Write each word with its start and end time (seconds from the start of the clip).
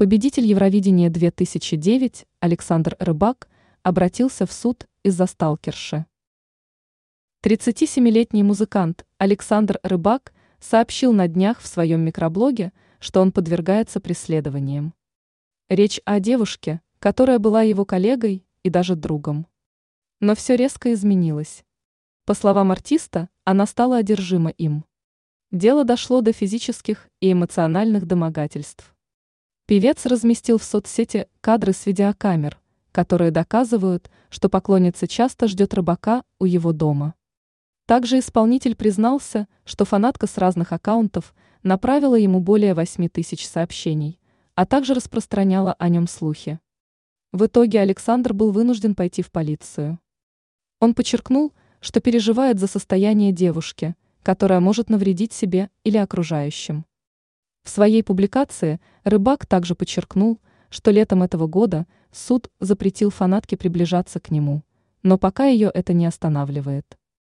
Победитель 0.00 0.46
Евровидения 0.46 1.10
2009 1.10 2.24
Александр 2.40 2.96
Рыбак 3.00 3.50
обратился 3.82 4.46
в 4.46 4.52
суд 4.52 4.86
из-за 5.02 5.26
сталкерши. 5.26 6.06
37-летний 7.44 8.42
музыкант 8.42 9.04
Александр 9.18 9.78
Рыбак 9.82 10.32
сообщил 10.58 11.12
на 11.12 11.28
днях 11.28 11.60
в 11.60 11.66
своем 11.66 12.00
микроблоге, 12.00 12.72
что 12.98 13.20
он 13.20 13.30
подвергается 13.30 14.00
преследованиям. 14.00 14.94
Речь 15.68 16.00
о 16.06 16.18
девушке, 16.18 16.80
которая 16.98 17.38
была 17.38 17.60
его 17.60 17.84
коллегой 17.84 18.46
и 18.62 18.70
даже 18.70 18.96
другом. 18.96 19.46
Но 20.18 20.34
все 20.34 20.56
резко 20.56 20.94
изменилось. 20.94 21.62
По 22.24 22.32
словам 22.32 22.72
артиста, 22.72 23.28
она 23.44 23.66
стала 23.66 23.98
одержима 23.98 24.48
им. 24.48 24.86
Дело 25.50 25.84
дошло 25.84 26.22
до 26.22 26.32
физических 26.32 27.10
и 27.20 27.32
эмоциональных 27.32 28.06
домогательств. 28.06 28.89
Певец 29.70 30.04
разместил 30.04 30.58
в 30.58 30.64
соцсети 30.64 31.28
кадры 31.40 31.72
с 31.72 31.86
видеокамер, 31.86 32.58
которые 32.90 33.30
доказывают, 33.30 34.10
что 34.28 34.48
поклонница 34.48 35.06
часто 35.06 35.46
ждет 35.46 35.74
рыбака 35.74 36.24
у 36.40 36.44
его 36.44 36.72
дома. 36.72 37.14
Также 37.86 38.18
исполнитель 38.18 38.74
признался, 38.74 39.46
что 39.64 39.84
фанатка 39.84 40.26
с 40.26 40.38
разных 40.38 40.72
аккаунтов 40.72 41.36
направила 41.62 42.16
ему 42.16 42.40
более 42.40 42.74
8 42.74 43.08
тысяч 43.10 43.46
сообщений, 43.46 44.18
а 44.56 44.66
также 44.66 44.92
распространяла 44.92 45.74
о 45.74 45.88
нем 45.88 46.08
слухи. 46.08 46.58
В 47.30 47.46
итоге 47.46 47.78
Александр 47.78 48.32
был 48.32 48.50
вынужден 48.50 48.96
пойти 48.96 49.22
в 49.22 49.30
полицию. 49.30 50.00
Он 50.80 50.94
подчеркнул, 50.94 51.52
что 51.78 52.00
переживает 52.00 52.58
за 52.58 52.66
состояние 52.66 53.30
девушки, 53.30 53.94
которая 54.24 54.58
может 54.58 54.90
навредить 54.90 55.32
себе 55.32 55.70
или 55.84 55.96
окружающим. 55.96 56.86
В 57.70 57.72
своей 57.72 58.02
публикации 58.02 58.80
Рыбак 59.04 59.46
также 59.46 59.76
подчеркнул, 59.76 60.40
что 60.70 60.90
летом 60.90 61.22
этого 61.22 61.46
года 61.46 61.86
суд 62.10 62.50
запретил 62.58 63.10
фанатке 63.10 63.56
приближаться 63.56 64.18
к 64.18 64.32
нему, 64.32 64.64
но 65.04 65.18
пока 65.18 65.46
ее 65.46 65.70
это 65.72 65.92
не 65.92 66.04
останавливает. 66.04 66.98